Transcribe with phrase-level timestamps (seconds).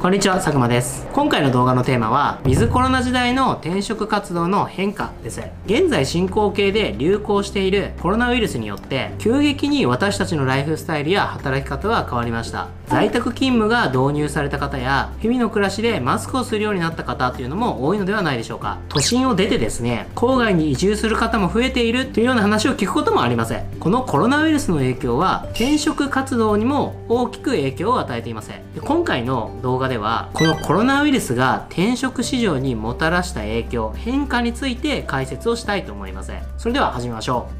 [0.00, 1.06] こんにちは佐久間です。
[1.12, 5.42] 今回の動画のテーマはウィズコロナ時代の転職活動の変化です。
[5.66, 12.68] 現在進行形で流行しているコロナウイルスによって急激に私たちのライフスタイルや働き方は変わりました。
[12.86, 18.78] 在宅勤務が導入された方や日々の暮らしでマスクをするようになった方というのも多いのではないでしょうか。
[18.88, 37.59] 都心を出てですね郊外に移住する方も増えているというような話を聞くこともありませんこのコロナウイルスの影響は転職活動にも大きく影響を与えていません今回の動画ではこのコロナウイルスが転職市場にもたらした影響変化について解説をしたいと思いますそれでは始めましょう。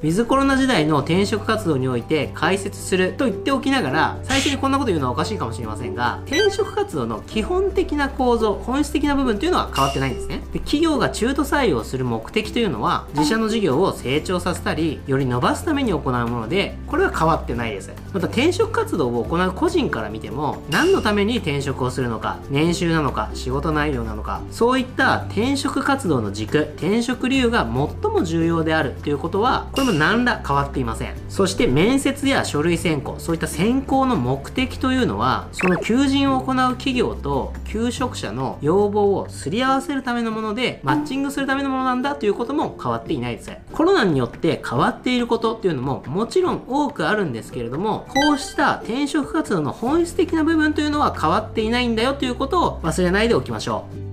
[0.00, 10.44] ウィズコロナ時代の転職活動において解説すると言っておきながら最初にこんなこと言うのはおかしいかもしれませんが転職活動の基本的な構造本質的な部分というのは変わってないんですね。
[10.52, 17.90] で企業が中途採用する目的というのは自社の事業を成長させたりより伸ばすために行うものでこれは変わってないです。
[18.12, 31.14] また転職活動を行う個人から見ても何のために転職をするのか年収なのか仕事内容なのかそういった転職活動の軸転職理由が最も重要であるということはこれも何ら変わっていません。
[31.28, 43.52] そして面接や書類選考そういった選考の目的というのはその求人を行う企業と求職者の要望をすり合わせるためのものでマッチングするためのものなんだということも変わっていないです。
[43.72, 54.07] コロナによって変わっていることっていうのももちろん多くあるんですけれどもこうした転職活動の本質的な部分というのは変わっていないんだよということを忘れないでおきましょう。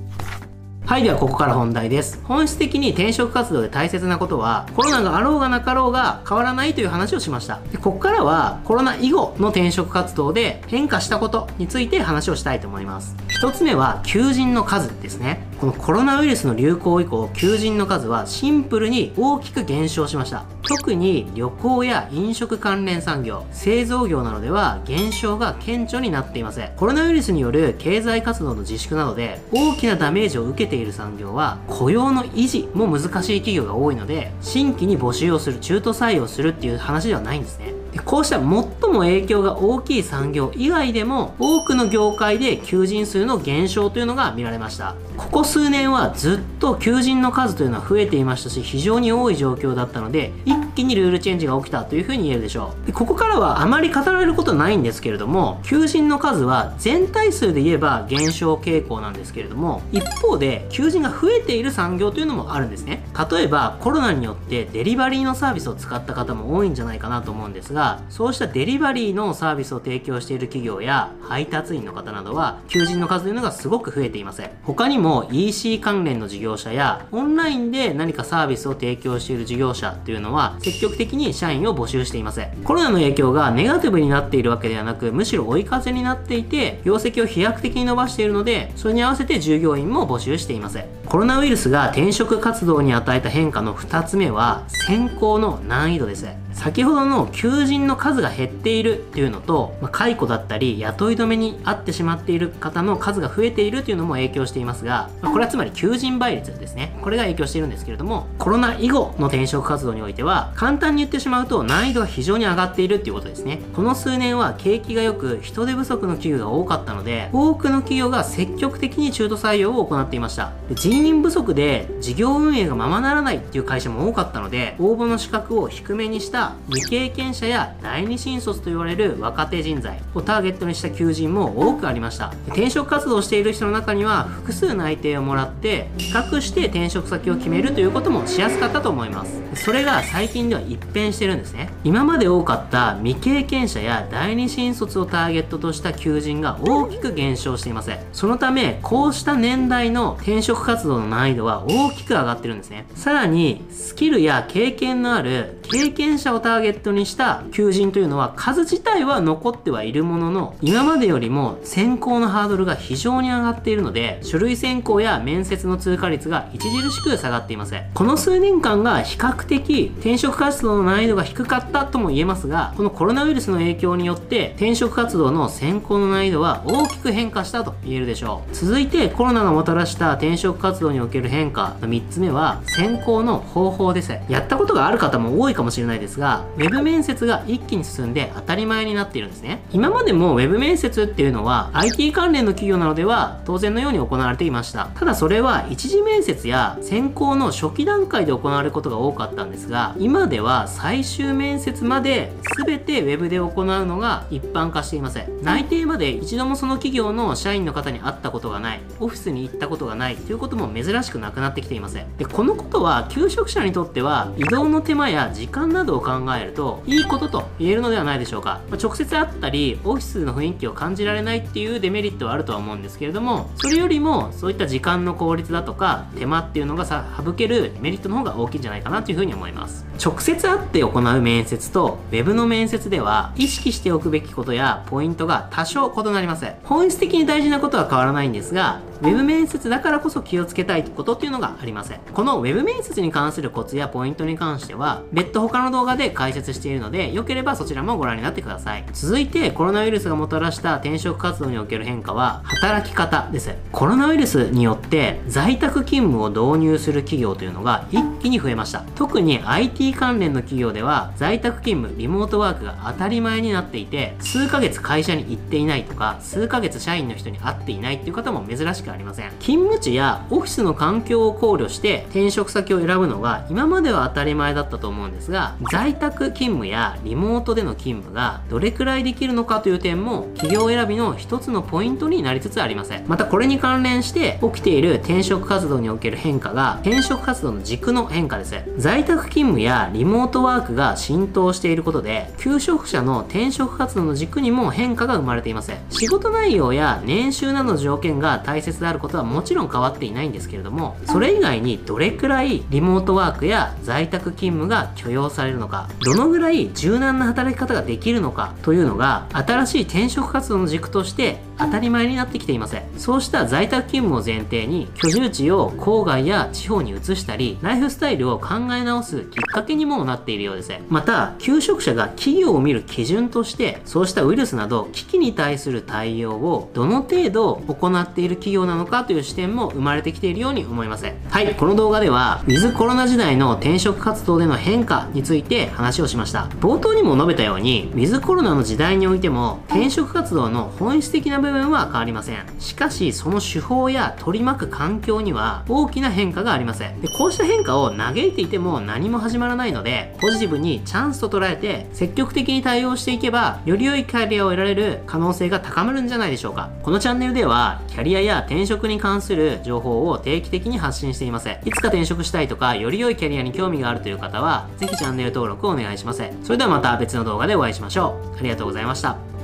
[0.85, 2.21] はい、ではここから本題です。
[2.25, 7.59] 本質的に転職活動で大切なことは、コロナがあろうがなかろうが変わらないという話をしました。
[7.71, 13.15] でここからは、コロナ以後の転職活動で変化したことについて話をしたいと思います。
[13.29, 15.47] 一つ目は、求人の数ですね。
[15.59, 20.45] このコロナウイルスの流行以降、求人の数はシンプルに大きく減少しました。
[20.67, 26.71] 特に旅行や飲食関連産業、製造業などでは減少が顕著になっていません。
[26.75, 44.95] コロナウイルスによる経済活動の自粛などで大きなダメージを受けている産業は雇用の維持も難しい企業が多いので新規に募集をする中途採用するっていう話ではないんですねこうした最も影響が大きい産業以外でも多くの業界で求人数の減少というのが見られました。
[45.17, 52.87] ここ数年はずっと求人の数というのは増えていましたし非常に多い状況だったので一気にルールチェンジが起きたというふうに言えるでしょう。
[52.87, 63.05] でここからはあまり語られることないんですけれども求人の数は全体数で言えば減少傾向なんですけれども一方で求人が増えている産業というのもあるんですね。
[63.31, 74.51] 例えばコロナによってデリバリーのサービスを使った方も多いんじゃないかなと思うんですがそうしたデリバリーのサービスを提供している企業や配達員の方などは求人の数というのがすごく増えていません。
[74.63, 96.27] 他にも EC 関連の事業者やオンラインで何かサービスを提供している事業者というのは積極的に社員を募集していますコロナの影響がネガティブになっているわけではなくむしろ追い風になっていて業績を飛躍的に伸ばしているのでそれに合わせて従業員も募集していますコロナウイルスが転職活動に与えた変化の2つ目は選考の難易度です。
[96.55, 106.97] 先ほどの求人の数が減っているっていうのと、まあ、解雇だったり雇い止めに遭ってしまっている方の数が増えているっていうのも影響していますが、まあ、これはつまり求人倍率ですね。
[107.01, 113.59] これが影響しているんですけれどもコロナ以後の転職活動においては簡単に言ってしまうと難易度が非常に上がっているっていうことですね。
[113.75, 120.53] この数年は景気が良く人手不足の企業が多かったので多くの企業が積極的に中途採用を行っていました。
[120.73, 132.33] 人人員不足で事業運営がままならないっていう会社も多かったので応募の資格を低めにした未経験者や第二新卒と言われる若手人材をターゲットにした求人も多くありました。
[132.47, 139.41] 転職活動をしている人の中には複数内定をもらって比較して転職先を決めるということもしやすかったと思います。
[139.55, 141.71] それが最近では一変してるんですね。
[141.83, 147.99] 今まで多かった未経験者や第二新卒をターゲットとした求人が大きく減少していません。
[148.13, 152.85] そのためこうした年代の転職活動の難易度は大きく上がってるんですね。
[152.95, 178.55] さらにスキルや経験のある経験者をターゲットにした求人というのは数自体は残ってはいるものの今までよりも選考のハードルが非常に上がっているので書類選考や面接の通過率が著しく下がっていませんこの数年間が比較的転職活動の難易度が低かったとも言えますがこのコロナウイルスの影響によって転職活動の選考の難易度は大きく変化したと言えるでしょう。
[178.55, 184.17] 続いてコロナがもたらした転職活動における変化の3つ目は選考の方法です。
[184.29, 189.61] やったことがある方も多いかもしれないですが web 面接が一気に進んで当たり前になっているんですね。
[189.71, 194.89] 今までも web 面接っていうのは IT 関連の企業などでは当然のように行われていました。
[194.95, 205.43] ただそれは一次面接や選考の初期段階で行われることが多かったんですが今では最終面接まで全て Web で行うのが一般化していません。
[205.43, 208.81] 内定まで一度もその企業の社員の方に会ったことがない。
[208.99, 210.15] オフィスに行ったことがない。
[210.15, 212.17] ということも珍しくなくなってきていません。
[212.17, 229.85] でこのことは求職者にとっては移動の手間や時時間などを考えるといいことと言えるのではないでしょうか、まあ、直接会ったりオフィスの雰囲気を感じられないっていうデメリットはあるとは思うんですけれどもそれよりもそういった時間の効率だとか手間っていうのがさ省けるメリットの方が大きいんじゃないかなというふうに思います。
[230.03, 236.47] 直接会って行う面接と Web の面接では意識しておくべきことやポイントが多少異なります。
[236.63, 241.99] 本質的に大事なことは変わらないんですが Web 面接だからこそ気をつけたいことっていうのがありません。
[242.13, 248.85] この Web 面接に関するコツやポイントに関しては別途他の動画で解説しているのでよければそちらもご覧になってください。
[248.93, 253.53] 続いてコロナウイルスがもたらした転職活動における変化は働き方です。
[253.71, 258.83] コロナウイルスによって在宅勤務を導入する企業というのが一気に増えました。
[258.95, 269.31] 特に IT 関連の企業では在宅勤務リモートワークが当たり前になっていて数ヶ月会社に行っていないとか数ヶ月社員の人に会っていないっていう方も珍しくありません。
[269.39, 283.07] 勤務地やオフィスの環境を考慮して転職先を選ぶのが今までは当たり前だったと思うんですが在宅勤務やリモートでの勤務がどれくらいできるのかという点も企業選びの一つのポイントになりつつありません。
[283.07, 288.55] またこれに関連して起きている転職活動における変化が転職活動の軸の変化です。
[288.77, 295.71] 在宅勤務やリモートワークが浸透していることで求職者の転職活動の軸にも変化が生まれています。
[295.89, 312.83] 仕事内容や年収などの条件が大切であることはもちろん変わっていないんですけれどもそれ以外にどれくらいリモートワークや在宅勤務が許容されるのかどのぐらい柔軟な働き方ができるのかというのが新しい転職活動の軸として当たり前になってきていません。
[312.97, 320.71] そうした在宅勤務を前提に居住地を郊外や地方に移したりライフスタイルを考え直すきっかけにもなっているようです。
[320.89, 331.05] また求職者が企業を見る基準としてそうしたウイルスなど危機に対する対応をどの程度行っている企業なのかという視点も生まれてきているように思います。
[331.29, 336.49] はいこの動画ではウィズコロナ時代の転職活動での変化について話をしました。
[336.59, 342.45] 冒頭にも述べたようにウィズコロナの時代においても転職活動の本質的な部分は変わりません。
[342.59, 347.01] しかしその手法や取り巻く環境には大きな変化がありません。
[347.01, 356.69] でこうした変化を嘆いていても何も始まらないのでポジティブにチャンスと捉えて積極的に対応していけばより良いキャリアを得られる可能性が高まるんじゃないでしょうか。
[356.83, 368.37] このチャンネルではキャリアや転職に関する情報を定期的に発信していますいつか転職したいとかより良いキャリアに興味があるという方はぜひチャンネル登録をお願いしますそれではまた別の動画でお会いしましょう。
[368.37, 369.34] ありがとうございました。